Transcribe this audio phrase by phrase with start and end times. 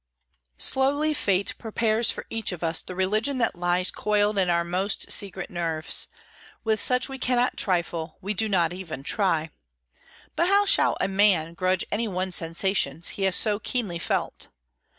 [0.57, 5.11] Slowly Fate prepares for each of us the religion that lies coiled in our most
[5.11, 6.07] secret nerves;
[6.63, 9.51] with such we cannot trifle, we do not even try!
[10.35, 14.47] But how shall a man grudge any one sensations he has so keenly felt?